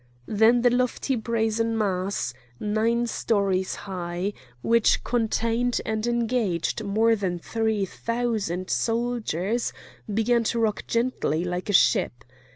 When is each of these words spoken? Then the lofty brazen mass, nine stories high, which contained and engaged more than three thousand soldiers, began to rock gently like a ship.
Then 0.25 0.63
the 0.63 0.71
lofty 0.71 1.15
brazen 1.15 1.77
mass, 1.77 2.33
nine 2.59 3.05
stories 3.05 3.75
high, 3.85 4.33
which 4.63 5.03
contained 5.03 5.79
and 5.85 6.07
engaged 6.07 6.81
more 6.83 7.15
than 7.15 7.37
three 7.37 7.85
thousand 7.85 8.71
soldiers, 8.71 9.71
began 10.11 10.43
to 10.45 10.57
rock 10.59 10.87
gently 10.87 11.45
like 11.45 11.69
a 11.69 11.73
ship. 11.73 12.23